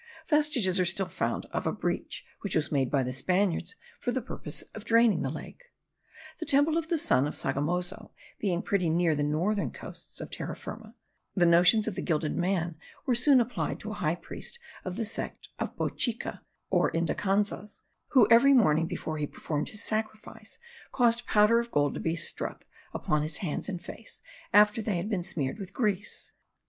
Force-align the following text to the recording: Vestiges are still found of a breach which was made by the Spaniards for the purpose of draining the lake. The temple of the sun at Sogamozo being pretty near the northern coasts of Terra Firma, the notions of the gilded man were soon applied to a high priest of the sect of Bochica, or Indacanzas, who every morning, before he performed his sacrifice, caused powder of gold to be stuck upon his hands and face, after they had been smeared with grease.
Vestiges 0.25 0.79
are 0.79 0.85
still 0.85 1.07
found 1.09 1.45
of 1.51 1.67
a 1.67 1.71
breach 1.71 2.25
which 2.39 2.55
was 2.55 2.71
made 2.71 2.89
by 2.89 3.03
the 3.03 3.13
Spaniards 3.13 3.75
for 3.99 4.11
the 4.11 4.19
purpose 4.19 4.63
of 4.73 4.83
draining 4.83 5.21
the 5.21 5.29
lake. 5.29 5.65
The 6.39 6.45
temple 6.47 6.75
of 6.75 6.87
the 6.87 6.97
sun 6.97 7.27
at 7.27 7.35
Sogamozo 7.35 8.09
being 8.39 8.63
pretty 8.63 8.89
near 8.89 9.13
the 9.13 9.21
northern 9.21 9.69
coasts 9.69 10.19
of 10.19 10.31
Terra 10.31 10.55
Firma, 10.55 10.95
the 11.35 11.45
notions 11.45 11.87
of 11.87 11.93
the 11.93 12.01
gilded 12.01 12.35
man 12.35 12.79
were 13.05 13.13
soon 13.13 13.39
applied 13.39 13.79
to 13.81 13.91
a 13.91 14.01
high 14.01 14.15
priest 14.15 14.57
of 14.83 14.95
the 14.95 15.05
sect 15.05 15.49
of 15.59 15.75
Bochica, 15.77 16.41
or 16.71 16.89
Indacanzas, 16.93 17.81
who 18.07 18.27
every 18.31 18.53
morning, 18.53 18.87
before 18.87 19.17
he 19.19 19.27
performed 19.27 19.69
his 19.69 19.83
sacrifice, 19.83 20.57
caused 20.91 21.27
powder 21.27 21.59
of 21.59 21.69
gold 21.69 21.93
to 21.93 21.99
be 21.99 22.15
stuck 22.15 22.65
upon 22.91 23.21
his 23.21 23.37
hands 23.45 23.69
and 23.69 23.83
face, 23.83 24.23
after 24.51 24.81
they 24.81 24.97
had 24.97 25.11
been 25.11 25.23
smeared 25.23 25.59
with 25.59 25.73
grease. 25.73 26.31